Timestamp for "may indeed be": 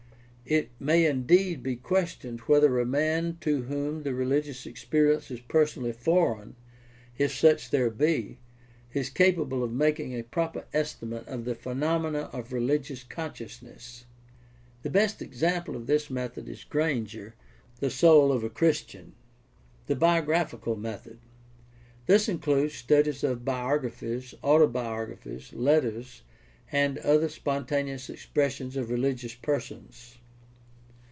0.81-1.77